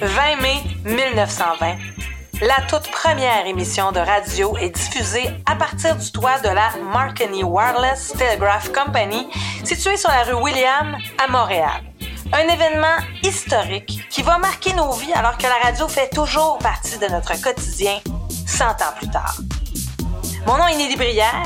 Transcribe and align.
20 0.00 0.42
mai 0.42 0.62
1920. 0.84 1.76
La 2.42 2.60
toute 2.68 2.90
première 2.90 3.46
émission 3.46 3.92
de 3.92 3.98
radio 3.98 4.54
est 4.58 4.68
diffusée 4.68 5.30
à 5.46 5.56
partir 5.56 5.96
du 5.96 6.12
toit 6.12 6.38
de 6.40 6.48
la 6.48 6.70
Marconi 6.92 7.42
Wireless 7.42 8.12
Telegraph 8.12 8.70
Company, 8.72 9.26
située 9.64 9.96
sur 9.96 10.10
la 10.10 10.24
rue 10.24 10.42
William 10.42 10.96
à 11.16 11.30
Montréal. 11.30 11.82
Un 12.32 12.46
événement 12.52 12.96
historique 13.22 14.06
qui 14.10 14.22
va 14.22 14.36
marquer 14.36 14.74
nos 14.74 14.92
vies 14.92 15.12
alors 15.14 15.38
que 15.38 15.44
la 15.44 15.64
radio 15.64 15.88
fait 15.88 16.10
toujours 16.10 16.58
partie 16.58 16.98
de 16.98 17.06
notre 17.06 17.40
quotidien 17.40 17.98
100 18.46 18.64
ans 18.64 18.94
plus 18.98 19.08
tard. 19.08 19.36
Mon 20.46 20.58
nom 20.58 20.66
est 20.66 20.76
Nelly 20.76 20.96
Brière. 20.96 21.42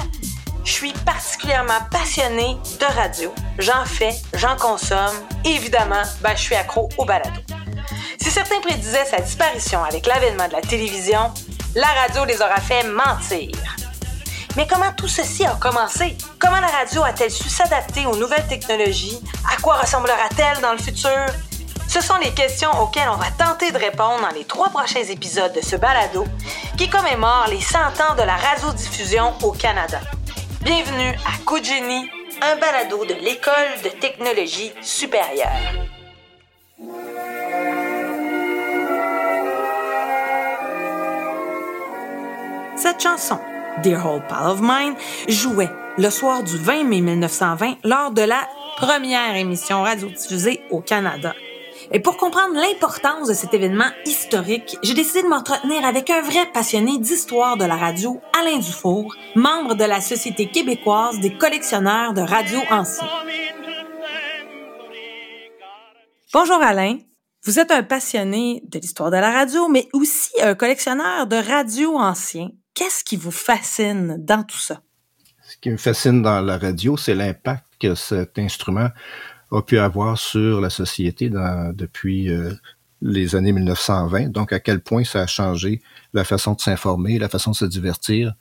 Je 0.65 0.73
suis 0.73 0.93
particulièrement 1.05 1.81
passionnée 1.91 2.57
de 2.81 2.85
radio. 2.97 3.33
J'en 3.59 3.85
fais, 3.85 4.15
j'en 4.35 4.57
consomme. 4.57 5.17
Évidemment, 5.45 6.03
ben, 6.21 6.33
je 6.35 6.43
suis 6.43 6.57
accro 6.57 6.89
au 6.99 7.05
balado. 7.05 7.41
Si 8.21 8.31
certains 8.31 8.61
prédisaient 8.61 9.07
sa 9.07 9.21
disparition 9.21 9.83
avec 9.83 10.07
l'avènement 10.07 10.47
de 10.47 10.53
la 10.53 10.61
télévision, 10.61 11.33
la 11.75 11.87
radio 11.87 12.25
les 12.27 12.43
aura 12.43 12.61
fait 12.61 12.85
mentir. 12.85 13.51
Mais 14.57 14.67
comment 14.67 14.93
tout 14.93 15.09
ceci 15.09 15.47
a 15.47 15.55
commencé? 15.55 16.17
Comment 16.39 16.61
la 16.61 16.67
radio 16.67 17.03
a-t-elle 17.03 17.31
su 17.31 17.49
s'adapter 17.49 18.05
aux 18.05 18.17
nouvelles 18.17 18.47
technologies? 18.47 19.21
À 19.51 19.61
quoi 19.63 19.77
ressemblera-t-elle 19.77 20.61
dans 20.61 20.73
le 20.73 20.79
futur? 20.79 21.27
Ce 21.89 22.03
sont 22.03 22.17
les 22.17 22.31
questions 22.33 22.71
auxquelles 22.83 23.09
on 23.09 23.17
va 23.17 23.31
tenter 23.39 23.73
de 23.73 23.79
répondre 23.79 24.21
dans 24.21 24.37
les 24.37 24.45
trois 24.45 24.69
prochains 24.69 25.05
épisodes 25.05 25.55
de 25.55 25.61
ce 25.61 25.77
balado 25.77 26.27
qui 26.77 26.91
commémore 26.91 27.47
les 27.49 27.61
100 27.61 27.79
ans 27.79 28.15
de 28.17 28.23
la 28.23 28.37
radiodiffusion 28.37 29.33
au 29.43 29.53
Canada. 29.53 30.01
Bienvenue 30.61 31.17
à 31.27 31.39
Coup 31.47 31.59
un 32.43 32.57
balado 32.57 33.05
de 33.07 33.15
l'École 33.15 33.83
de 33.83 33.89
technologie 33.89 34.73
supérieure. 34.83 36.00
Cette 42.81 43.03
chanson, 43.03 43.39
Dear 43.83 44.07
Old 44.07 44.23
Pal 44.27 44.49
of 44.49 44.61
Mine, 44.63 44.95
jouait 45.29 45.69
le 45.99 46.09
soir 46.09 46.43
du 46.43 46.57
20 46.57 46.85
mai 46.85 47.03
1920 47.03 47.77
lors 47.85 48.11
de 48.11 48.23
la 48.23 48.49
première 48.79 49.37
émission 49.37 49.83
radiodiffusée 49.83 50.63
au 50.71 50.81
Canada. 50.81 51.35
Et 51.93 52.01
pour 52.01 52.17
comprendre 52.17 52.55
l'importance 52.55 53.29
de 53.29 53.35
cet 53.35 53.53
événement 53.53 53.91
historique, 54.07 54.79
j'ai 54.83 54.95
décidé 54.95 55.23
de 55.23 55.29
m'entretenir 55.29 55.85
avec 55.85 56.09
un 56.09 56.23
vrai 56.23 56.47
passionné 56.55 56.97
d'histoire 56.97 57.59
de 57.59 57.67
la 57.67 57.77
radio, 57.77 58.19
Alain 58.41 58.57
Dufour, 58.57 59.15
membre 59.37 59.75
de 59.75 59.85
la 59.85 60.01
Société 60.01 60.47
québécoise 60.47 61.21
des 61.21 61.35
collectionneurs 61.35 62.15
de 62.15 62.23
radio 62.23 62.61
anciens. 62.71 63.11
Bonjour 66.33 66.63
Alain. 66.63 66.97
Vous 67.45 67.59
êtes 67.59 67.73
un 67.73 67.83
passionné 67.83 68.63
de 68.67 68.79
l'histoire 68.79 69.11
de 69.11 69.17
la 69.17 69.31
radio, 69.31 69.69
mais 69.69 69.87
aussi 69.93 70.31
un 70.41 70.55
collectionneur 70.55 71.27
de 71.27 71.37
radio 71.37 71.99
anciens. 71.99 72.49
Qu'est-ce 72.75 73.05
qui 73.05 73.17
vous 73.17 73.31
fascine 73.31 74.17
dans 74.19 74.43
tout 74.43 74.59
ça? 74.59 74.83
Ce 75.51 75.57
qui 75.61 75.71
me 75.71 75.77
fascine 75.77 76.23
dans 76.23 76.41
la 76.41 76.59
radio, 76.59 76.97
c'est 76.97 77.15
l'impact 77.15 77.65
que 77.81 77.95
cet 77.95 78.39
instrument 78.39 78.89
a 79.51 79.63
pu 79.63 79.79
avoir 79.79 80.19
sur 80.19 80.61
la 80.61 80.71
société 80.71 81.29
depuis 81.29 82.31
euh, 82.31 82.53
les 83.03 83.35
années 83.35 83.53
1920. 83.53 84.29
Donc, 84.29 84.53
à 84.53 84.61
quel 84.61 84.81
point 84.81 85.03
ça 85.05 85.23
a 85.23 85.27
changé 85.27 85.83
la 86.13 86.25
façon 86.25 86.55
de 86.55 86.61
s'informer, 86.61 87.19
la 87.19 87.29
façon 87.29 87.51
de 87.51 87.57
se 87.57 87.65
divertir. 87.65 88.35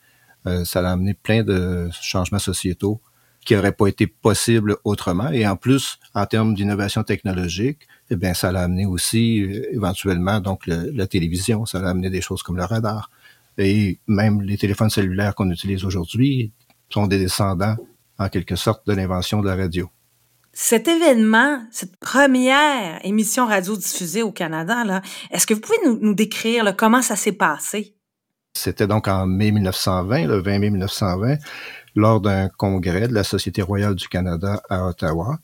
Euh, 0.46 0.64
ça 0.66 0.88
a 0.88 0.92
amené 0.92 1.16
plein 1.16 1.44
de 1.44 1.90
changements 2.00 2.40
sociétaux 2.40 3.02
qui 3.44 3.56
n'auraient 3.56 3.72
pas 3.72 3.88
été 3.88 4.06
possibles 4.06 4.78
autrement. 4.84 5.32
Et 5.32 5.48
en 5.48 5.56
plus, 5.56 5.98
en 6.14 6.26
termes 6.28 6.54
d'innovation 6.54 7.04
technologique, 7.04 7.88
eh 8.12 8.16
bien, 8.16 8.34
ça 8.34 8.52
l'a 8.52 8.62
amené 8.62 8.86
aussi 8.86 9.42
euh, 9.42 9.74
éventuellement 9.74 10.40
donc 10.40 10.68
la 10.68 11.08
télévision. 11.08 11.66
Ça 11.66 11.80
a 11.80 11.90
amené 11.90 12.12
des 12.12 12.22
choses 12.22 12.44
comme 12.44 12.58
le 12.58 12.66
radar. 12.66 13.10
Et 13.60 14.00
même 14.08 14.42
les 14.42 14.58
téléphones 14.58 14.90
cellulaires 14.90 15.36
qu'on 15.36 15.52
utilise 15.52 15.84
aujourd'hui 15.84 16.54
sont 16.90 17.08
des 17.08 17.20
descendants, 17.20 17.76
en 18.18 18.30
quelque 18.30 18.56
sorte, 18.56 18.88
de 18.88 18.94
l'invention 18.94 19.42
de 19.42 19.48
la 19.48 19.56
radio. 19.58 19.90
Cet 20.54 20.88
événement, 20.88 21.62
cette 21.70 21.98
première 21.98 23.06
émission 23.06 23.46
radio-diffusée 23.46 24.24
au 24.24 24.32
Canada, 24.32 24.86
là, 24.86 25.02
est-ce 25.30 25.46
que 25.46 25.54
vous 25.54 25.60
pouvez 25.60 25.78
nous, 25.86 26.14
décrire 26.14 26.74
comment 26.76 27.02
ça 27.02 27.18
s'est 27.18 27.34
passé? 27.34 27.96
C'était 28.54 28.88
donc 28.88 29.10
en 29.10 29.28
mai 29.28 29.52
1920, 29.52 30.28
le 30.28 30.42
20 30.42 30.60
mai 30.60 30.70
1920, 30.70 31.36
lors 31.96 32.22
d'un 32.22 32.48
congrès 32.48 33.10
de 33.10 33.14
la 33.14 33.26
Société 33.26 33.62
royale 33.62 33.96
du 33.96 34.08
Canada 34.08 34.62
à 34.70 34.88
Ottawa. 34.88 35.38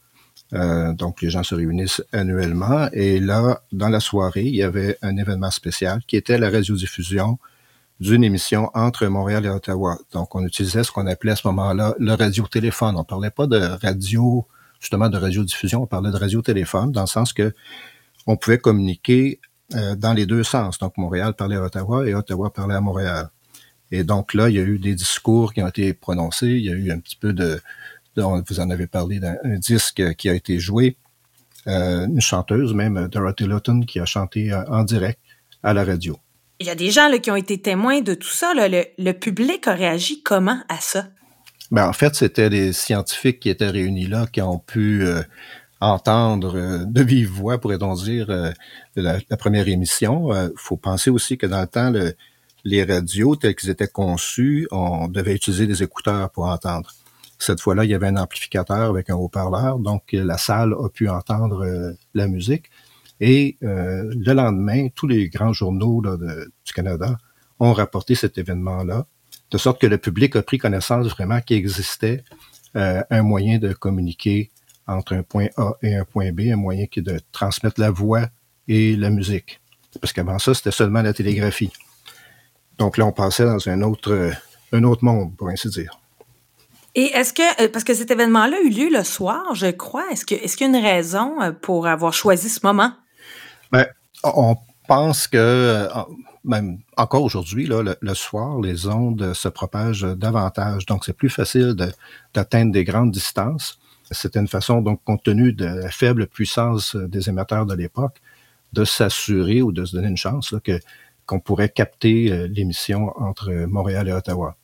Euh, 0.53 0.93
donc, 0.93 1.21
les 1.21 1.29
gens 1.29 1.43
se 1.43 1.53
réunissent 1.53 2.03
annuellement. 2.13 2.87
Et 2.93 3.19
là, 3.19 3.61
dans 3.73 3.89
la 3.89 3.99
soirée, 3.99 4.43
il 4.43 4.55
y 4.55 4.63
avait 4.63 4.97
un 5.01 5.17
événement 5.17 5.51
spécial 5.51 5.99
qui 6.07 6.15
était 6.15 6.37
la 6.37 6.49
radiodiffusion 6.49 7.37
d'une 7.99 8.23
émission 8.23 8.69
entre 8.73 9.05
Montréal 9.07 9.45
et 9.45 9.49
Ottawa. 9.49 9.97
Donc, 10.11 10.35
on 10.35 10.45
utilisait 10.45 10.83
ce 10.83 10.91
qu'on 10.91 11.07
appelait 11.07 11.31
à 11.31 11.35
ce 11.35 11.47
moment-là 11.47 11.95
le 11.97 12.13
radiotéléphone. 12.13 12.95
On 12.97 13.03
parlait 13.03 13.31
pas 13.31 13.47
de 13.47 13.57
radio, 13.57 14.45
justement 14.79 15.09
de 15.09 15.17
radiodiffusion, 15.17 15.83
on 15.83 15.87
parlait 15.87 16.11
de 16.11 16.17
radiotéléphone 16.17 16.91
dans 16.91 17.01
le 17.01 17.07
sens 17.07 17.31
que 17.33 17.53
on 18.27 18.37
pouvait 18.37 18.57
communiquer 18.57 19.39
euh, 19.75 19.95
dans 19.95 20.13
les 20.13 20.25
deux 20.25 20.43
sens. 20.43 20.77
Donc, 20.79 20.97
Montréal 20.97 21.33
parlait 21.33 21.55
à 21.55 21.63
Ottawa 21.63 22.07
et 22.07 22.13
Ottawa 22.13 22.51
parlait 22.51 22.75
à 22.75 22.81
Montréal. 22.81 23.29
Et 23.91 24.03
donc 24.03 24.33
là, 24.33 24.49
il 24.49 24.55
y 24.55 24.59
a 24.59 24.63
eu 24.63 24.79
des 24.79 24.95
discours 24.95 25.53
qui 25.53 25.61
ont 25.61 25.67
été 25.67 25.93
prononcés. 25.93 26.47
Il 26.47 26.65
y 26.65 26.69
a 26.69 26.73
eu 26.73 26.91
un 26.91 26.99
petit 26.99 27.15
peu 27.15 27.33
de, 27.33 27.61
vous 28.15 28.59
en 28.59 28.69
avez 28.69 28.87
parlé 28.87 29.19
d'un 29.19 29.37
disque 29.57 30.15
qui 30.15 30.29
a 30.29 30.33
été 30.33 30.59
joué. 30.59 30.97
Euh, 31.67 32.05
une 32.05 32.21
chanteuse 32.21 32.73
même, 32.73 33.07
Dorothy 33.07 33.45
Lutton, 33.45 33.81
qui 33.81 33.99
a 33.99 34.05
chanté 34.05 34.51
euh, 34.51 34.63
en 34.67 34.83
direct 34.83 35.19
à 35.63 35.73
la 35.73 35.83
radio 35.83 36.17
il 36.59 36.67
y 36.67 36.69
a 36.69 36.75
des 36.75 36.91
gens 36.91 37.09
là, 37.09 37.19
qui 37.19 37.31
ont 37.31 37.35
été 37.35 37.57
témoins 37.59 38.01
de 38.01 38.13
tout 38.13 38.29
ça. 38.29 38.53
Le, 38.55 39.11
public 39.11 39.67
a 39.67 39.73
réagi 39.73 40.21
comment 40.23 40.59
à 40.69 40.77
ça? 40.79 41.07
Ben, 41.71 41.87
en 41.87 41.93
fait, 41.93 42.15
c'était 42.15 42.49
les 42.49 42.73
scientifiques 42.73 43.39
qui 43.39 43.49
étaient 43.49 43.69
réunis 43.69 44.07
là 44.07 44.27
qui 44.31 44.41
ont 44.41 44.59
pu 44.59 45.03
euh, 45.03 45.21
entendre 45.81 46.57
euh, 46.57 46.85
de 46.85 47.01
vive 47.01 47.29
voix, 47.29 47.57
pourrait-on 47.59 47.95
dire, 47.95 48.29
euh, 48.29 48.51
la, 48.95 49.19
première 49.37 49.67
émission. 49.67 50.31
Il 50.33 50.51
faut 50.55 50.77
penser 50.77 51.09
aussi 51.09 51.37
que 51.37 51.45
dans 51.45 51.61
le 51.61 51.67
temps, 51.67 51.91
les 52.63 52.83
radios 52.83 53.35
tels 53.35 53.55
qu'ils 53.55 53.69
étaient 53.69 53.87
conçus, 53.87 54.67
on 54.71 55.07
devait 55.07 55.35
utiliser 55.35 55.67
des 55.67 55.83
écouteurs 55.83 56.29
pour 56.29 56.45
entendre. 56.45 56.91
Cette 57.37 57.59
fois-là, 57.59 57.83
il 57.83 57.91
y 57.91 57.93
avait 57.93 58.07
un 58.07 58.15
amplificateur 58.15 58.89
avec 58.89 59.09
un 59.09 59.15
haut-parleur, 59.15 59.77
donc 59.79 60.03
la 60.13 60.37
salle 60.37 60.73
a 60.73 60.87
pu 60.87 61.09
entendre 61.09 61.95
la 62.13 62.27
musique. 62.27 62.71
Et 63.19 63.57
euh, 63.63 64.11
le 64.13 64.33
lendemain, 64.33 64.89
tous 64.93 65.07
les 65.07 65.29
grands 65.29 65.53
journaux 65.53 66.01
du 66.01 66.73
Canada 66.73 67.17
ont 67.59 67.73
rapporté 67.73 68.15
cet 68.15 68.37
événement-là, 68.37 69.05
de 69.51 69.57
sorte 69.57 69.79
que 69.79 69.87
le 69.87 69.97
public 69.97 70.35
a 70.35 70.43
pris 70.43 70.57
connaissance 70.57 71.07
vraiment 71.07 71.39
qu'il 71.39 71.57
existait 71.57 72.23
euh, 72.75 73.01
un 73.09 73.23
moyen 73.23 73.57
de 73.57 73.73
communiquer 73.73 74.51
entre 74.87 75.13
un 75.13 75.23
point 75.23 75.47
A 75.57 75.73
et 75.81 75.95
un 75.95 76.03
point 76.03 76.31
B, 76.31 76.41
un 76.51 76.57
moyen 76.57 76.87
qui 76.87 76.99
est 76.99 77.03
de 77.03 77.19
transmettre 77.31 77.79
la 77.79 77.89
voix 77.89 78.27
et 78.67 78.95
la 78.95 79.09
musique. 79.09 79.61
Parce 80.01 80.11
qu'avant 80.11 80.39
ça, 80.39 80.53
c'était 80.53 80.71
seulement 80.71 81.01
la 81.01 81.13
télégraphie. 81.13 81.71
Donc 82.77 82.97
là, 82.97 83.05
on 83.05 83.13
passait 83.13 83.45
dans 83.45 83.69
un 83.69 83.81
autre, 83.81 84.31
un 84.73 84.83
autre 84.83 85.05
monde, 85.05 85.35
pour 85.37 85.47
ainsi 85.47 85.69
dire. 85.69 85.97
Et 86.95 87.05
est-ce 87.13 87.33
que, 87.33 87.63
euh, 87.63 87.69
parce 87.69 87.83
que 87.85 87.93
cet 87.93 88.11
événement-là 88.11 88.57
a 88.57 88.59
eu 88.61 88.69
lieu 88.69 88.89
le 88.89 89.03
soir, 89.03 89.55
je 89.55 89.67
crois, 89.67 90.05
est-ce 90.11 90.25
qu'il 90.25 90.37
est 90.37 90.59
y 90.59 90.63
a 90.63 90.67
une 90.67 90.75
raison 90.75 91.37
pour 91.61 91.87
avoir 91.87 92.13
choisi 92.13 92.49
ce 92.49 92.59
moment? 92.63 92.91
Ben, 93.71 93.85
on 94.23 94.55
pense 94.87 95.27
que 95.27 95.37
euh, 95.37 95.87
même 96.43 96.79
encore 96.95 97.23
aujourd'hui, 97.23 97.67
le, 97.67 98.13
soir, 98.13 98.61
les 98.61 98.87
ondes 98.87 99.33
se 99.33 99.47
propagent 99.47 100.03
davantage. 100.15 100.85
Donc, 100.85 101.05
c'est 101.05 101.13
plus 101.13 101.29
facile 101.29 101.75
d'atteindre 102.33 102.71
des 102.71 102.83
grandes 102.83 103.11
distances. 103.11 103.79
C'était 104.11 104.39
une 104.39 104.47
façon, 104.47 104.81
donc, 104.81 105.03
compte 105.03 105.23
tenu 105.23 105.53
de 105.53 105.65
la 105.65 105.89
faible 105.89 106.27
puissance 106.27 106.95
des 106.95 107.29
émetteurs 107.29 107.65
de 107.65 107.73
l'époque, 107.73 108.21
de 108.73 108.85
s'assurer 108.85 109.61
ou 109.63 109.71
de 109.71 109.85
se 109.85 109.95
donner 109.95 110.09
une 110.09 110.17
chance 110.17 110.53
que 110.63 110.79
qu'on 111.25 111.39
pourrait 111.39 111.69
capter 111.69 112.31
euh, 112.31 112.47
l'émission 112.47 113.11
entre 113.15 113.51
Montréal 113.67 114.07
et 114.07 114.13
Ottawa. 114.13 114.55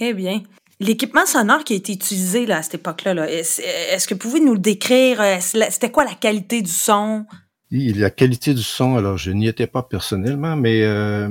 Eh 0.00 0.12
bien, 0.12 0.42
l'équipement 0.80 1.24
sonore 1.24 1.62
qui 1.62 1.74
a 1.74 1.76
été 1.76 1.92
utilisé 1.92 2.50
à 2.50 2.64
cette 2.64 2.74
époque-là, 2.74 3.14
-là, 3.14 3.28
est 3.28 3.60
-ce 3.96 4.08
que 4.08 4.14
vous 4.14 4.18
pouvez 4.18 4.40
nous 4.40 4.54
le 4.54 4.58
décrire? 4.58 5.22
C'était 5.40 5.92
quoi 5.92 6.04
la 6.04 6.14
qualité 6.14 6.62
du 6.62 6.72
son? 6.72 7.26
La 7.76 8.10
qualité 8.10 8.54
du 8.54 8.62
son, 8.62 8.96
alors 8.96 9.18
je 9.18 9.32
n'y 9.32 9.48
étais 9.48 9.66
pas 9.66 9.82
personnellement, 9.82 10.54
mais 10.54 10.84
euh, 10.84 11.28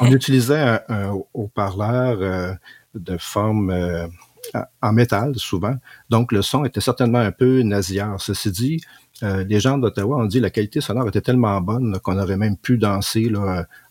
on 0.00 0.12
utilisait 0.12 0.78
un, 0.88 1.18
haut-parleur 1.34 2.18
euh, 2.20 2.54
de 2.94 3.16
forme 3.18 3.70
euh, 3.70 4.06
en 4.82 4.92
métal 4.92 5.34
souvent, 5.36 5.74
donc 6.10 6.30
le 6.30 6.42
son 6.42 6.64
était 6.64 6.80
certainement 6.80 7.18
un 7.18 7.32
peu 7.32 7.62
nasillard. 7.62 8.20
Ceci 8.20 8.52
dit, 8.52 8.82
les 9.22 9.58
gens 9.58 9.76
d'Ottawa 9.76 10.18
ont 10.18 10.26
dit 10.26 10.36
que 10.36 10.42
la 10.42 10.50
qualité 10.50 10.80
sonore 10.80 11.08
était 11.08 11.22
tellement 11.22 11.60
bonne 11.60 11.98
qu'on 11.98 12.20
aurait 12.20 12.36
même 12.36 12.56
pu 12.56 12.78
danser 12.78 13.32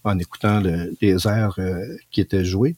en 0.05 0.19
écoutant 0.19 0.61
les 1.01 1.27
airs 1.27 1.59
qui 2.11 2.21
étaient 2.21 2.45
joués. 2.45 2.77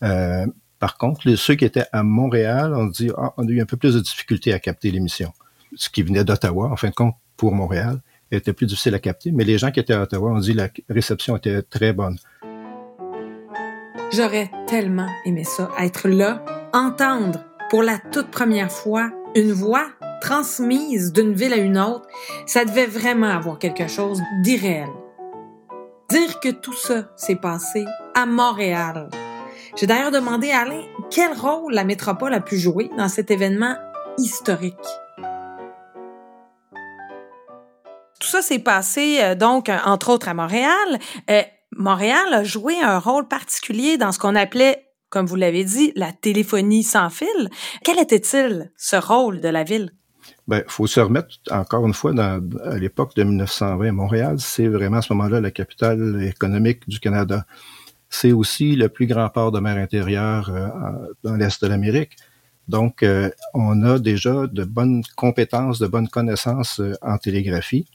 par 0.00 0.96
contre, 0.96 1.34
ceux 1.34 1.54
qui 1.56 1.66
étaient 1.66 1.86
à 1.92 2.02
Montréal 2.02 2.74
ont 2.74 2.86
dit 2.86 3.10
ah, 3.18 3.34
on 3.36 3.46
a 3.46 3.50
eu 3.50 3.60
un 3.60 3.66
peu 3.66 3.76
plus 3.76 3.94
de 3.94 4.00
difficulté 4.00 4.54
à 4.54 4.58
capter 4.58 4.90
l'émission, 4.90 5.32
ce 5.74 5.90
qui 5.90 6.02
venait 6.02 6.24
d'Ottawa 6.24 6.70
en 6.70 6.76
fin 6.76 6.88
de 6.88 6.94
compte 6.94 7.16
pour 7.36 7.52
Montréal 7.52 8.00
était 8.30 8.52
plus 8.52 8.66
difficile 8.66 8.94
à 8.94 8.98
capter, 8.98 9.32
mais 9.32 9.44
les 9.44 9.58
gens 9.58 9.70
qui 9.70 9.80
étaient 9.80 9.94
à 9.94 10.02
Ottawa 10.02 10.32
ont 10.32 10.38
dit 10.38 10.52
que 10.52 10.58
la 10.58 10.68
réception 10.88 11.36
était 11.36 11.62
très 11.62 11.92
bonne. 11.92 12.18
J'aurais 14.12 14.50
tellement 14.66 15.08
aimé 15.24 15.44
ça, 15.44 15.70
être 15.78 16.08
là, 16.08 16.44
entendre 16.72 17.44
pour 17.70 17.82
la 17.82 17.98
toute 17.98 18.30
première 18.30 18.72
fois 18.72 19.10
une 19.34 19.52
voix 19.52 19.86
transmise 20.20 21.12
d'une 21.12 21.34
ville 21.34 21.52
à 21.52 21.58
une 21.58 21.78
autre. 21.78 22.06
Ça 22.46 22.64
devait 22.64 22.86
vraiment 22.86 23.28
avoir 23.28 23.58
quelque 23.58 23.86
chose 23.86 24.22
d'irréel. 24.42 24.88
Dire 26.10 26.40
que 26.40 26.48
tout 26.48 26.72
ça 26.74 27.10
s'est 27.16 27.36
passé 27.36 27.84
à 28.14 28.24
Montréal. 28.24 29.10
J'ai 29.76 29.86
d'ailleurs 29.86 30.10
demandé 30.10 30.50
à 30.50 30.60
Alain 30.60 30.82
quel 31.10 31.32
rôle 31.36 31.74
la 31.74 31.84
métropole 31.84 32.32
a 32.34 32.40
pu 32.40 32.56
jouer 32.56 32.90
dans 32.96 33.08
cet 33.08 33.30
événement 33.30 33.76
historique. 34.18 34.74
Ça 38.28 38.42
s'est 38.42 38.58
passé 38.58 39.18
euh, 39.20 39.34
donc 39.34 39.70
entre 39.84 40.10
autres 40.10 40.28
à 40.28 40.34
Montréal. 40.34 40.98
Euh, 41.30 41.42
Montréal 41.76 42.32
a 42.32 42.44
joué 42.44 42.80
un 42.80 42.98
rôle 42.98 43.26
particulier 43.26 43.96
dans 43.96 44.12
ce 44.12 44.18
qu'on 44.18 44.34
appelait, 44.34 44.86
comme 45.10 45.26
vous 45.26 45.36
l'avez 45.36 45.64
dit, 45.64 45.92
la 45.96 46.12
téléphonie 46.12 46.82
sans 46.82 47.10
fil. 47.10 47.50
Quel 47.84 47.98
était-il 47.98 48.70
ce 48.76 48.96
rôle 48.96 49.40
de 49.40 49.48
la 49.48 49.64
ville? 49.64 49.92
Ben, 50.46 50.62
faut 50.66 50.86
se 50.86 51.00
remettre 51.00 51.28
encore 51.50 51.86
une 51.86 51.94
fois 51.94 52.12
à 52.18 52.78
l'époque 52.78 53.14
de 53.16 53.22
1920. 53.22 53.92
Montréal, 53.92 54.36
c'est 54.38 54.66
vraiment 54.66 54.98
à 54.98 55.02
ce 55.02 55.12
moment-là 55.12 55.40
la 55.40 55.50
capitale 55.50 56.22
économique 56.22 56.88
du 56.88 57.00
Canada. 57.00 57.44
C'est 58.10 58.32
aussi 58.32 58.74
le 58.76 58.88
plus 58.88 59.06
grand 59.06 59.28
port 59.28 59.52
de 59.52 59.60
mer 59.60 59.76
intérieure 59.76 60.50
euh, 60.50 60.68
dans 61.22 61.36
l'est 61.36 61.62
de 61.62 61.68
l'Amérique. 61.68 62.16
Donc, 62.66 63.02
on 63.54 63.82
a 63.82 63.98
déjà 63.98 64.46
de 64.46 64.62
bonnes 64.62 65.02
compétences, 65.16 65.78
de 65.78 65.86
bonnes 65.86 66.08
connaissances 66.08 66.82
en 67.00 67.16
télégraphie 67.16 67.86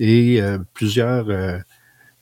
et 0.00 0.40
plusieurs 0.72 1.26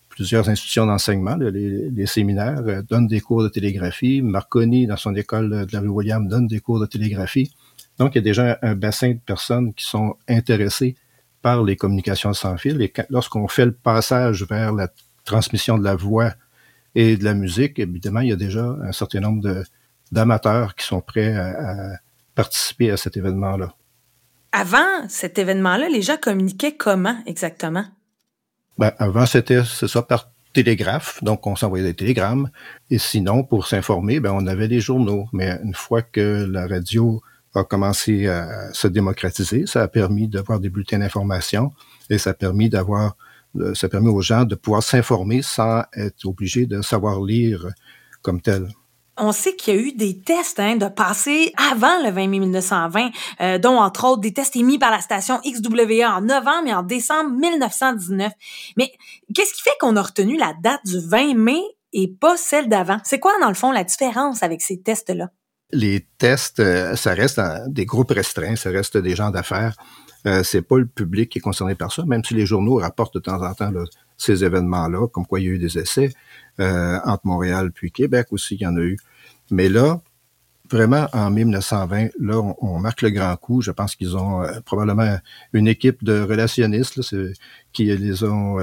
plusieurs 0.08 0.50
institutions 0.50 0.84
d'enseignement, 0.84 1.36
les, 1.36 1.90
les, 1.90 2.06
séminaires 2.06 2.62
donnent 2.88 3.06
des 3.06 3.20
cours 3.20 3.42
de 3.42 3.48
télégraphie. 3.48 4.20
Marconi, 4.20 4.86
dans 4.86 4.98
son 4.98 5.14
école 5.14 5.66
de 5.66 5.72
la 5.72 5.80
rue 5.80 5.88
William, 5.88 6.28
donne 6.28 6.46
des 6.46 6.60
cours 6.60 6.78
de 6.78 6.84
télégraphie. 6.84 7.50
Donc, 7.98 8.14
il 8.14 8.18
y 8.18 8.20
a 8.20 8.22
déjà 8.22 8.58
un, 8.62 8.74
bassin 8.74 9.12
de 9.12 9.20
personnes 9.24 9.72
qui 9.74 9.84
sont 9.84 10.16
intéressées 10.28 10.96
par 11.40 11.62
les 11.62 11.76
communications 11.76 12.32
sans 12.32 12.56
fil. 12.56 12.80
Et 12.82 12.92
lorsqu'on 13.10 13.48
fait 13.48 13.66
le 13.66 13.72
passage 13.72 14.44
vers 14.44 14.72
la 14.72 14.88
transmission 15.24 15.78
de 15.78 15.84
la 15.84 15.94
voix 15.94 16.32
et 16.94 17.16
de 17.16 17.24
la 17.24 17.34
musique, 17.34 17.78
évidemment, 17.78 18.20
il 18.20 18.28
y 18.28 18.32
a 18.32 18.36
déjà 18.36 18.64
un 18.82 18.92
certain 18.92 19.20
nombre 19.20 19.64
d'amateurs 20.10 20.74
qui 20.74 20.86
sont 20.86 21.00
prêts 21.00 21.34
à, 21.36 21.98
participer 22.34 22.90
à 22.90 22.96
cet 22.96 23.16
événement-là. 23.16 23.74
Avant 24.52 25.08
cet 25.08 25.38
événement-là, 25.38 25.88
les 25.88 26.02
gens 26.02 26.16
communiquaient 26.16 26.76
comment 26.76 27.16
exactement? 27.26 27.84
Ben, 28.78 28.92
avant, 28.98 29.26
c'était 29.26 29.64
ça 29.64 30.02
par 30.02 30.30
télégraphe, 30.52 31.22
donc 31.24 31.46
on 31.46 31.56
s'envoyait 31.56 31.84
des 31.84 31.94
télégrammes. 31.94 32.50
Et 32.90 32.98
sinon, 32.98 33.44
pour 33.44 33.66
s'informer, 33.66 34.20
ben, 34.20 34.32
on 34.32 34.46
avait 34.46 34.68
les 34.68 34.80
journaux. 34.80 35.26
Mais 35.32 35.58
une 35.62 35.74
fois 35.74 36.02
que 36.02 36.46
la 36.50 36.66
radio 36.66 37.22
a 37.54 37.64
commencé 37.64 38.28
à 38.28 38.72
se 38.72 38.88
démocratiser. 38.88 39.66
Ça 39.66 39.82
a 39.82 39.88
permis 39.88 40.28
d'avoir 40.28 40.60
des 40.60 40.70
bulletins 40.70 40.98
d'information 40.98 41.72
et 42.08 42.18
ça 42.18 42.30
a 42.30 42.34
permis 42.34 42.68
d'avoir, 42.68 43.16
euh, 43.56 43.74
ça 43.74 43.86
a 43.86 43.90
permis 43.90 44.08
aux 44.08 44.22
gens 44.22 44.44
de 44.44 44.54
pouvoir 44.54 44.82
s'informer 44.82 45.42
sans 45.42 45.82
être 45.94 46.24
obligés 46.24 46.66
de 46.66 46.80
savoir 46.82 47.22
lire 47.22 47.68
comme 48.22 48.40
tel. 48.40 48.68
On 49.24 49.30
sait 49.30 49.54
qu'il 49.54 49.74
y 49.74 49.78
a 49.78 49.80
eu 49.80 49.92
des 49.92 50.20
tests 50.20 50.58
hein, 50.58 50.74
de 50.74 50.88
passer 50.88 51.52
avant 51.70 52.02
le 52.02 52.10
20 52.10 52.26
mai 52.26 52.40
1920, 52.40 53.10
euh, 53.40 53.58
dont 53.58 53.78
entre 53.78 54.04
autres 54.04 54.20
des 54.20 54.32
tests 54.32 54.56
émis 54.56 54.80
par 54.80 54.90
la 54.90 55.00
station 55.00 55.40
XWA 55.46 56.16
en 56.16 56.22
novembre 56.22 56.66
et 56.66 56.74
en 56.74 56.82
décembre 56.82 57.30
1919. 57.30 58.32
Mais 58.76 58.92
qu'est-ce 59.32 59.54
qui 59.54 59.62
fait 59.62 59.70
qu'on 59.80 59.94
a 59.94 60.02
retenu 60.02 60.36
la 60.36 60.54
date 60.60 60.80
du 60.84 60.98
20 60.98 61.34
mai 61.34 61.62
et 61.92 62.08
pas 62.08 62.36
celle 62.36 62.68
d'avant? 62.68 62.98
C'est 63.04 63.20
quoi, 63.20 63.32
dans 63.40 63.46
le 63.46 63.54
fond, 63.54 63.70
la 63.70 63.84
différence 63.84 64.42
avec 64.42 64.60
ces 64.60 64.82
tests-là? 64.82 65.30
les 65.72 66.06
tests, 66.18 66.60
euh, 66.60 66.94
ça 66.96 67.14
reste 67.14 67.40
des 67.68 67.86
groupes 67.86 68.10
restreints, 68.10 68.56
ça 68.56 68.70
reste 68.70 68.98
des 68.98 69.16
gens 69.16 69.30
d'affaires. 69.30 69.76
Euh, 70.26 70.42
c'est 70.42 70.62
pas 70.62 70.78
le 70.78 70.86
public 70.86 71.30
qui 71.30 71.38
est 71.38 71.42
concerné 71.42 71.74
par 71.74 71.92
ça, 71.92 72.04
même 72.04 72.24
si 72.24 72.34
les 72.34 72.46
journaux 72.46 72.76
rapportent 72.76 73.14
de 73.14 73.20
temps 73.20 73.42
en 73.42 73.54
temps 73.54 73.72
ces 74.16 74.44
événements-là, 74.44 75.08
comme 75.08 75.26
quoi 75.26 75.40
il 75.40 75.46
y 75.46 75.48
a 75.48 75.52
eu 75.52 75.58
des 75.58 75.78
essais 75.78 76.12
euh, 76.60 76.98
entre 77.04 77.26
Montréal 77.26 77.72
puis 77.72 77.90
Québec 77.90 78.28
aussi, 78.30 78.54
il 78.54 78.62
y 78.62 78.66
en 78.66 78.76
a 78.76 78.80
eu. 78.80 78.96
Mais 79.50 79.68
là, 79.68 80.00
vraiment, 80.70 81.08
en 81.12 81.30
1920, 81.30 82.10
là, 82.20 82.54
on, 82.60 82.78
marque 82.78 83.02
le 83.02 83.10
grand 83.10 83.34
coup. 83.36 83.62
Je 83.62 83.72
pense 83.72 83.96
qu'ils 83.96 84.16
ont 84.16 84.42
euh, 84.42 84.60
probablement 84.64 85.18
une 85.52 85.66
équipe 85.66 86.04
de 86.04 86.20
relationnistes 86.20 87.00
qui 87.72 87.84
les 87.84 88.22
ont 88.22 88.58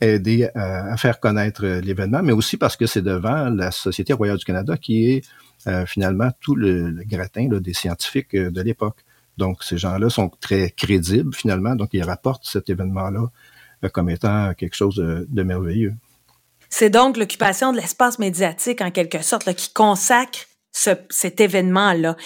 aidés 0.00 0.48
à, 0.54 0.92
à, 0.92 0.96
faire 0.96 1.20
connaître 1.20 1.66
l'événement, 1.66 2.22
mais 2.22 2.32
aussi 2.32 2.56
parce 2.56 2.76
que 2.76 2.86
c'est 2.86 3.02
devant 3.02 3.50
la 3.50 3.70
Société 3.70 4.14
royale 4.14 4.38
du 4.38 4.44
Canada 4.44 4.76
qui 4.78 5.10
est 5.10 5.22
euh, 5.68 5.86
finalement 5.86 6.28
tout 6.40 6.56
le, 6.56 7.04
gratin 7.06 7.46
des 7.46 7.72
scientifiques 7.72 8.34
euh, 8.34 8.50
de 8.50 8.60
l'époque. 8.62 9.04
Donc, 9.38 9.62
ces 9.64 9.78
gens-là 9.78 10.10
sont 10.10 10.30
très 10.40 10.70
crédibles, 10.70 11.34
finalement. 11.34 11.74
Donc, 11.74 11.90
ils 11.92 12.02
rapportent 12.02 12.44
cet 12.44 12.70
événement-là 12.70 13.30
euh, 13.84 13.88
comme 13.88 14.10
étant 14.10 14.52
quelque 14.54 14.74
chose 14.74 14.96
de, 14.96 15.42
merveilleux. 15.42 15.94
C'est 16.68 16.90
donc 16.90 17.16
l'occupation 17.16 17.72
de 17.72 17.78
l'espace 17.78 18.18
médiatique, 18.18 18.80
en 18.80 18.90
quelque 18.90 19.22
sorte, 19.22 19.52
qui 19.54 19.72
consacre 19.72 20.40
cet 20.72 21.40
événement-là. 21.40 22.16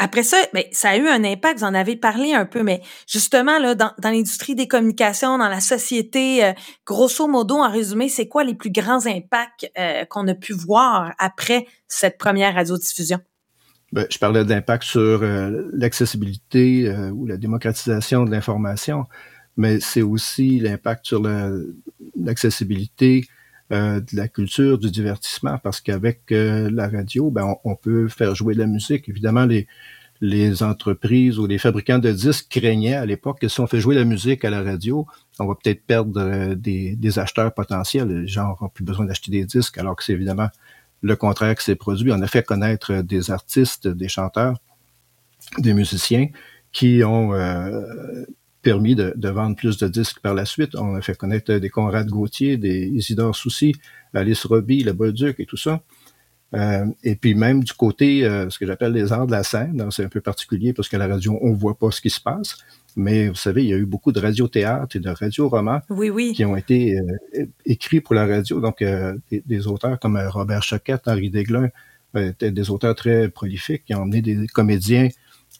Après 0.00 0.24
ça, 0.24 0.36
ben, 0.52 0.64
ça 0.72 0.90
a 0.90 0.96
eu 0.96 1.06
un 1.06 1.22
impact, 1.22 1.60
vous 1.60 1.64
en 1.64 1.74
avez 1.74 1.94
parlé 1.94 2.34
un 2.34 2.46
peu, 2.46 2.64
mais 2.64 2.82
justement, 3.06 3.58
là, 3.58 3.76
dans, 3.76 3.92
l'industrie 4.02 4.56
des 4.56 4.66
communications, 4.66 5.38
dans 5.38 5.48
la 5.48 5.60
société, 5.60 6.44
euh, 6.44 6.52
grosso 6.84 7.28
modo, 7.28 7.56
en 7.56 7.70
résumé, 7.70 8.08
c'est 8.08 8.26
quoi 8.26 8.42
les 8.42 8.54
plus 8.54 8.70
grands 8.70 9.06
impacts 9.06 9.70
euh, 9.78 10.04
qu'on 10.06 10.26
a 10.26 10.34
pu 10.34 10.52
voir 10.52 11.12
après 11.18 11.66
cette 11.86 12.18
première 12.18 12.54
radiodiffusion? 12.54 13.20
Ben, 13.94 14.06
je 14.10 14.18
parlais 14.18 14.44
d'impact 14.44 14.82
sur 14.82 15.00
euh, 15.22 15.70
l'accessibilité 15.72 16.90
ou 17.12 17.26
la 17.26 17.36
démocratisation 17.36 18.24
de 18.24 18.30
l'information, 18.30 19.06
mais 19.56 19.80
c'est 19.80 20.02
aussi 20.02 20.58
l'impact 20.58 21.06
sur 21.06 21.22
l'accessibilité 22.20 23.26
de 23.70 24.16
la 24.16 24.28
culture, 24.28 24.78
du 24.78 24.90
divertissement, 24.90 25.58
parce 25.58 25.80
qu'avec 25.80 26.20
la 26.30 26.88
radio, 26.88 27.30
ben, 27.30 27.54
on, 27.64 27.74
peut 27.74 28.08
faire 28.08 28.34
jouer 28.34 28.54
de 28.54 28.58
la 28.58 28.66
musique. 28.66 29.08
Évidemment, 29.08 29.46
les, 29.46 29.66
les 30.20 30.62
entreprises 30.62 31.38
ou 31.38 31.46
les 31.46 31.58
fabricants 31.58 31.98
de 31.98 32.10
disques 32.10 32.46
craignaient 32.48 32.94
à 32.94 33.04
l'époque 33.04 33.40
que 33.40 33.48
si 33.48 33.60
on 33.60 33.66
fait 33.66 33.80
jouer 33.80 33.94
la 33.94 34.04
musique 34.04 34.44
à 34.44 34.50
la 34.50 34.62
radio, 34.62 35.06
on 35.38 35.46
va 35.46 35.54
peut-être 35.54 35.84
perdre 35.84 36.20
euh, 36.20 36.54
des, 36.54 37.18
acheteurs 37.18 37.52
potentiels. 37.52 38.08
Les 38.08 38.26
gens 38.26 38.48
n'auront 38.48 38.68
plus 38.68 38.84
besoin 38.84 39.04
d'acheter 39.06 39.30
des 39.30 39.44
disques, 39.44 39.76
alors 39.78 39.96
que 39.96 40.04
c'est 40.04 40.12
évidemment 40.12 40.48
le 41.04 41.16
contraire 41.16 41.54
qui 41.54 41.64
s'est 41.64 41.76
produit. 41.76 42.10
On 42.12 42.22
a 42.22 42.26
fait 42.26 42.42
connaître 42.42 43.02
des 43.02 43.30
artistes, 43.30 43.86
des 43.86 44.08
chanteurs, 44.08 44.56
des 45.58 45.74
musiciens 45.74 46.28
qui 46.72 47.04
ont 47.04 47.34
euh, 47.34 48.24
permis 48.62 48.94
de, 48.94 49.28
vendre 49.28 49.54
plus 49.54 49.76
de 49.76 49.86
disques 49.86 50.20
par 50.20 50.32
la 50.32 50.46
suite. 50.46 50.74
On 50.74 50.94
a 50.94 51.02
fait 51.02 51.14
connaître 51.14 51.52
des 51.52 51.68
Conrad 51.68 52.08
Gauthier, 52.08 52.56
des 52.56 52.86
Isidore 52.86 53.36
Soucy, 53.36 53.74
Alice 54.14 54.46
Roby, 54.46 54.82
le 54.82 54.94
Bolduc 54.94 55.38
et 55.40 55.46
tout 55.46 55.58
ça. 55.58 55.82
Euh, 56.54 56.86
et 57.02 57.16
puis 57.16 57.34
même 57.34 57.62
du 57.62 57.74
côté, 57.74 58.24
euh, 58.24 58.48
ce 58.48 58.58
que 58.58 58.66
j'appelle 58.66 58.92
les 58.92 59.12
arts 59.12 59.26
de 59.26 59.32
la 59.32 59.42
scène, 59.42 59.86
c'est 59.90 60.04
un 60.04 60.08
peu 60.08 60.22
particulier 60.22 60.72
parce 60.72 60.88
que 60.88 60.96
la 60.96 61.06
radio, 61.06 61.38
on 61.42 61.52
voit 61.52 61.76
pas 61.76 61.90
ce 61.90 62.00
qui 62.00 62.10
se 62.10 62.20
passe. 62.20 62.56
Mais 62.96 63.28
vous 63.28 63.34
savez, 63.34 63.64
il 63.64 63.70
y 63.70 63.74
a 63.74 63.76
eu 63.76 63.86
beaucoup 63.86 64.12
de 64.12 64.20
radiothéâtre 64.20 64.96
et 64.96 65.00
de 65.00 65.10
radioromans 65.10 65.80
oui, 65.90 66.10
oui. 66.10 66.32
qui 66.34 66.44
ont 66.44 66.56
été 66.56 66.98
euh, 66.98 67.46
écrits 67.66 68.00
pour 68.00 68.14
la 68.14 68.26
radio. 68.26 68.60
Donc, 68.60 68.84
des, 69.30 69.66
auteurs 69.66 69.98
comme 69.98 70.16
Robert 70.28 70.62
Choquette, 70.62 71.08
Henri 71.08 71.30
Desglin, 71.30 71.68
étaient 72.16 72.52
des 72.52 72.70
auteurs 72.70 72.94
très 72.94 73.28
prolifiques 73.28 73.84
qui 73.84 73.94
ont 73.94 74.02
emmené 74.02 74.22
des 74.22 74.46
comédiens 74.46 75.08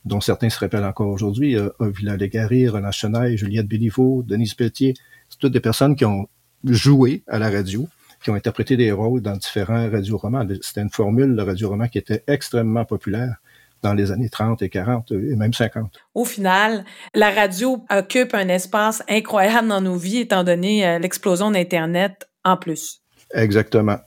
dont 0.04 0.20
certains 0.20 0.50
se 0.50 0.58
rappellent 0.58 0.84
encore 0.84 1.08
aujourd'hui, 1.08 1.56
euh, 1.56 1.70
Villa 1.80 2.16
Légaré, 2.16 2.68
Renan 2.68 2.92
Chenaille, 2.92 3.36
Juliette 3.36 3.66
Béliveau, 3.66 4.22
Denise 4.22 4.54
Pelletier. 4.54 4.94
C'est 5.28 5.38
toutes 5.38 5.52
des 5.52 5.60
personnes 5.60 5.96
qui 5.96 6.04
ont 6.04 6.28
joué 6.64 7.22
à 7.26 7.38
la 7.38 7.50
radio, 7.50 7.88
qui 8.22 8.30
ont 8.30 8.34
interprété 8.34 8.76
des 8.76 8.92
rôles 8.92 9.22
dans 9.22 9.36
différents 9.36 9.90
radioromans. 9.90 10.46
C'était 10.60 10.82
une 10.82 10.90
formule, 10.90 11.34
le 11.34 11.42
radioroman, 11.42 11.88
qui 11.88 11.98
était 11.98 12.22
extrêmement 12.26 12.84
populaire 12.84 13.36
dans 13.84 13.94
les 13.94 14.10
années 14.10 14.28
30 14.28 14.62
et 14.62 14.68
40 14.68 15.12
et 15.12 15.36
même 15.36 15.52
50. 15.52 15.92
Au 16.14 16.24
final, 16.24 16.84
la 17.14 17.30
radio 17.30 17.84
occupe 17.90 18.34
un 18.34 18.48
espace 18.48 19.02
incroyable 19.08 19.68
dans 19.68 19.80
nos 19.80 19.96
vies 19.96 20.20
étant 20.20 20.42
donné 20.42 20.86
euh, 20.86 20.98
l'explosion 20.98 21.50
d'Internet 21.50 22.28
en 22.44 22.56
plus. 22.56 23.02
Exactement. 23.34 23.98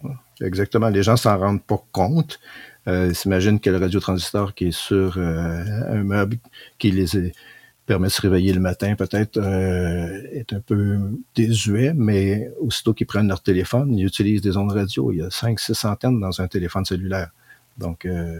Exactement. 0.41 0.89
Les 0.89 1.03
gens 1.03 1.15
s'en 1.15 1.37
rendent 1.37 1.63
pas 1.63 1.81
compte. 1.91 2.39
Euh, 2.87 3.13
S'imagine 3.13 3.59
que 3.59 3.69
le 3.69 3.77
radiotransistor 3.77 4.53
qui 4.53 4.67
est 4.67 4.71
sur 4.71 5.17
euh, 5.17 5.63
un 5.89 6.03
meuble 6.03 6.37
qui 6.77 6.91
les 6.91 7.31
permet 7.85 8.07
de 8.07 8.11
se 8.11 8.21
réveiller 8.21 8.53
le 8.53 8.59
matin 8.59 8.95
peut-être 8.95 9.37
euh, 9.37 10.21
est 10.31 10.53
un 10.53 10.59
peu 10.59 10.99
désuet, 11.35 11.93
mais 11.95 12.51
aussitôt 12.59 12.93
qu'ils 12.93 13.07
prennent 13.07 13.27
leur 13.27 13.41
téléphone, 13.41 13.97
ils 13.97 14.05
utilisent 14.05 14.41
des 14.41 14.57
ondes 14.57 14.71
radio. 14.71 15.11
Il 15.11 15.19
y 15.19 15.21
a 15.21 15.29
cinq, 15.29 15.59
six 15.59 15.73
centaines 15.73 16.19
dans 16.19 16.41
un 16.41 16.47
téléphone 16.47 16.85
cellulaire. 16.85 17.31
Donc, 17.77 18.05
euh, 18.05 18.39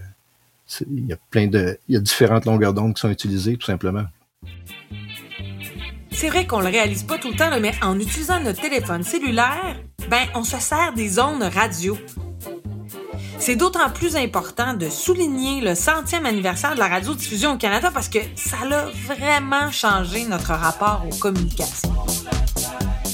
il 0.90 1.08
y 1.08 1.14
a 1.14 1.18
plein 1.30 1.48
de, 1.48 1.80
il 1.88 1.96
y 1.96 1.98
a 1.98 2.02
différentes 2.02 2.46
longueurs 2.46 2.74
d'onde 2.74 2.94
qui 2.94 3.02
sont 3.02 3.10
utilisées, 3.10 3.58
tout 3.58 3.66
simplement. 3.66 4.06
c'est 6.12 6.30
vrai 6.30 6.48
qu'on 6.48 6.60
le 6.60 6.68
réalise 6.68 7.04
pas 7.04 7.18
tout 7.18 7.30
le 7.30 7.36
temps, 7.36 7.50
mais 7.60 7.74
en 7.82 8.00
utilisant 8.00 8.40
notre 8.40 8.62
téléphone 8.62 9.04
cellulaire, 9.04 9.78
ben, 10.10 10.26
on 10.36 10.44
se 10.44 10.58
sert 10.60 10.94
des 10.94 11.20
ondes 11.20 11.44
radio. 11.44 11.98
C'est 13.40 13.56
d'autant 13.56 13.90
plus 13.92 14.16
important 14.16 14.74
de 14.74 14.90
souligner 14.90 15.62
le 15.62 15.76
centième 15.76 16.26
anniversaire 16.26 16.74
de 16.74 16.80
la 16.80 16.88
radiodiffusion 16.88 17.54
au 17.54 17.58
Canada 17.58 17.92
parce 17.94 18.10
que 18.10 18.20
ça 18.36 18.58
a 18.64 18.86
vraiment 19.06 19.72
changé 19.72 20.26
notre 20.26 20.54
rapport 20.54 21.04
aux 21.06 21.16
communications. 21.18 21.94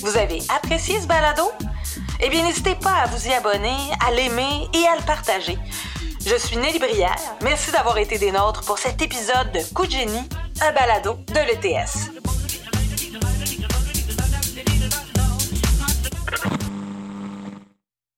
Vous 0.01 0.17
avez 0.17 0.39
apprécié 0.55 0.99
ce 1.01 1.07
balado? 1.07 1.43
Eh 2.21 2.29
bien, 2.29 2.43
n'hésitez 2.43 2.75
pas 2.75 3.03
à 3.03 3.07
vous 3.07 3.27
y 3.27 3.33
abonner, 3.33 3.75
à 4.05 4.11
l'aimer 4.11 4.67
et 4.73 4.87
à 4.87 4.97
le 4.97 5.05
partager. 5.05 5.57
Je 6.25 6.37
suis 6.37 6.55
Nelly 6.55 6.79
Brière. 6.79 7.17
Merci 7.41 7.71
d'avoir 7.71 7.97
été 7.97 8.17
des 8.17 8.31
nôtres 8.31 8.63
pour 8.63 8.77
cet 8.77 9.01
épisode 9.01 9.51
de 9.53 9.59
Coup 9.73 9.85
de 9.85 9.91
génie, 9.91 10.29
un 10.61 10.71
balado 10.71 11.17
de 11.27 11.39
l'ETS. 11.39 12.22